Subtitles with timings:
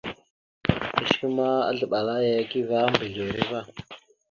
[0.95, 3.61] Kecəkwe ma, azləɓal aya ekeve a mbazləwar va.